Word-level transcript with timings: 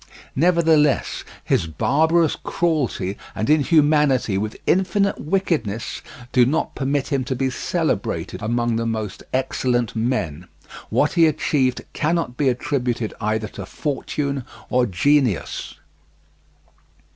Nevertheless, 0.35 1.23
his 1.43 1.67
barbarous 1.67 2.35
cruelty 2.35 3.19
and 3.35 3.51
inhumanity 3.51 4.35
with 4.35 4.57
infinite 4.65 5.21
wickedness 5.23 6.01
do 6.31 6.43
not 6.43 6.73
permit 6.73 7.09
him 7.09 7.23
to 7.25 7.35
be 7.35 7.51
celebrated 7.51 8.41
among 8.41 8.77
the 8.77 8.87
most 8.87 9.21
excellent 9.31 9.95
men. 9.95 10.47
What 10.89 11.13
he 11.13 11.27
achieved 11.27 11.85
cannot 11.93 12.35
be 12.35 12.49
attributed 12.49 13.13
either 13.21 13.47
to 13.49 13.67
fortune 13.67 14.43
or 14.71 14.87
genius. 14.87 15.75